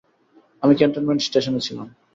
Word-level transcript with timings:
আমি 0.63 0.73
ক্যান্টনমেন্ট 0.75 1.21
স্টেশনে 1.27 1.61
ছিলাম। 1.67 1.87